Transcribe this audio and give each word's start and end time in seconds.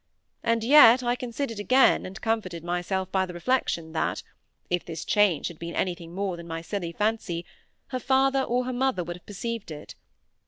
And 0.41 0.63
yet 0.63 1.03
I 1.03 1.15
considered 1.15 1.59
again, 1.59 2.07
and 2.07 2.19
comforted 2.19 2.63
myself 2.63 3.11
by 3.11 3.27
the 3.27 3.35
reflection 3.35 3.91
that, 3.91 4.23
if 4.67 4.83
this 4.83 5.05
change 5.05 5.47
had 5.47 5.59
been 5.59 5.75
anything 5.75 6.15
more 6.15 6.37
than 6.37 6.47
my 6.47 6.63
silly 6.63 6.91
fancy, 6.91 7.45
her 7.89 7.99
father 7.99 8.41
or 8.41 8.65
her 8.65 8.73
mother 8.73 9.03
would 9.03 9.17
have 9.17 9.25
perceived 9.27 9.69
it. 9.69 9.93